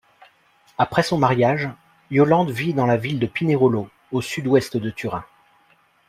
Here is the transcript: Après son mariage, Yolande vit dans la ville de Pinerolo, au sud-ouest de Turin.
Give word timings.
Après 0.79 1.03
son 1.03 1.19
mariage, 1.19 1.69
Yolande 2.09 2.49
vit 2.49 2.73
dans 2.73 2.87
la 2.87 2.97
ville 2.97 3.19
de 3.19 3.27
Pinerolo, 3.27 3.87
au 4.11 4.19
sud-ouest 4.19 4.75
de 4.75 4.89
Turin. 4.89 5.23